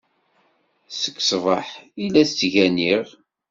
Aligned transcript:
Seg 0.91 1.15
ṣṣbeḥ 1.27 1.67
i 2.03 2.05
la 2.13 2.23
t-ttganiɣ. 2.25 3.05